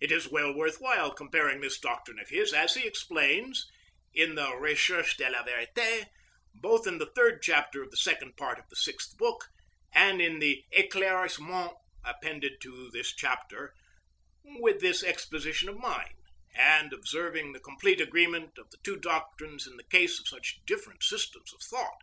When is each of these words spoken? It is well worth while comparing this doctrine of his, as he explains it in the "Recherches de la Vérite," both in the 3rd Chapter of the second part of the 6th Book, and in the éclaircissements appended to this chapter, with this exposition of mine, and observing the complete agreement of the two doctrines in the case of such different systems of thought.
It 0.00 0.12
is 0.12 0.28
well 0.28 0.54
worth 0.54 0.76
while 0.76 1.10
comparing 1.10 1.60
this 1.60 1.80
doctrine 1.80 2.20
of 2.20 2.28
his, 2.28 2.52
as 2.52 2.74
he 2.74 2.86
explains 2.86 3.66
it 4.14 4.22
in 4.28 4.36
the 4.36 4.54
"Recherches 4.56 5.16
de 5.16 5.28
la 5.28 5.42
Vérite," 5.42 6.06
both 6.54 6.86
in 6.86 6.98
the 6.98 7.08
3rd 7.08 7.40
Chapter 7.42 7.82
of 7.82 7.90
the 7.90 7.96
second 7.96 8.36
part 8.36 8.60
of 8.60 8.64
the 8.68 8.76
6th 8.76 9.16
Book, 9.16 9.48
and 9.92 10.22
in 10.22 10.38
the 10.38 10.62
éclaircissements 10.72 11.72
appended 12.04 12.60
to 12.60 12.92
this 12.92 13.12
chapter, 13.12 13.74
with 14.44 14.78
this 14.80 15.02
exposition 15.02 15.68
of 15.68 15.78
mine, 15.80 16.14
and 16.54 16.92
observing 16.92 17.52
the 17.52 17.58
complete 17.58 18.00
agreement 18.00 18.56
of 18.58 18.70
the 18.70 18.78
two 18.84 18.96
doctrines 19.00 19.66
in 19.66 19.76
the 19.76 19.84
case 19.90 20.20
of 20.20 20.28
such 20.28 20.60
different 20.66 21.02
systems 21.02 21.52
of 21.52 21.60
thought. 21.60 22.02